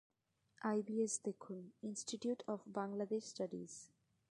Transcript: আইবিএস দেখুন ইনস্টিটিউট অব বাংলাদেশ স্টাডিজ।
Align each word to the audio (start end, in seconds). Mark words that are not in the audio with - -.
আইবিএস 0.61 1.13
দেখুন 1.25 1.59
ইনস্টিটিউট 1.83 2.39
অব 2.47 2.59
বাংলাদেশ 2.75 3.21
স্টাডিজ। 3.25 3.71